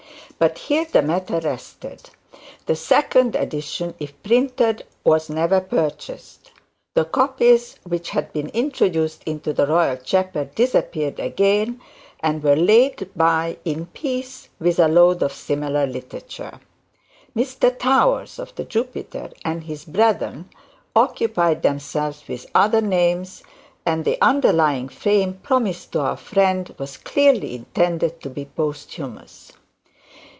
But 0.39 0.57
here 0.57 0.85
the 0.85 1.03
matter 1.03 1.39
rested. 1.39 2.09
The 2.65 2.75
second 2.75 3.35
edition, 3.35 3.93
if 3.99 4.23
printed, 4.23 4.87
was 5.03 5.29
never 5.29 5.61
purchased; 5.61 6.49
the 6.95 7.05
copies 7.05 7.75
which 7.83 8.09
had 8.09 8.33
been 8.33 8.47
introduced 8.49 9.21
into 9.27 9.53
the 9.53 9.67
Royal 9.67 9.97
Chapel 9.97 10.49
disappeared 10.55 11.19
again, 11.19 11.79
and 12.21 12.41
were 12.41 12.55
laid 12.55 13.11
by 13.15 13.57
in 13.65 13.85
peace, 13.85 14.49
with 14.57 14.79
a 14.79 14.87
load 14.87 15.21
of 15.21 15.31
similar 15.31 15.85
literature. 15.85 16.59
Mr 17.35 17.77
Towers, 17.77 18.39
of 18.39 18.55
the 18.55 18.63
Jupiter, 18.65 19.29
and 19.45 19.65
his 19.65 19.85
brethren 19.85 20.49
occupied 20.95 21.61
themselves 21.61 22.23
with 22.27 22.47
other 22.55 22.81
names, 22.81 23.43
and 23.85 24.05
the 24.05 24.19
underlying 24.23 24.89
fame 24.89 25.35
promised 25.43 25.91
to 25.91 25.99
our 25.99 26.17
friend 26.17 26.73
was 26.79 26.97
clearly 26.97 27.53
intended 27.53 28.19
to 28.21 28.29
be 28.31 28.45
posthumous. 28.45 29.51